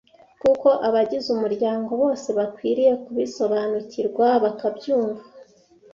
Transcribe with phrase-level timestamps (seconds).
[0.41, 5.23] kuko abagize umuryango bose bakwiriye kubisobanukirwa bakabyumva.